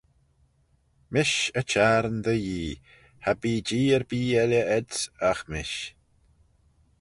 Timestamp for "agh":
5.29-5.41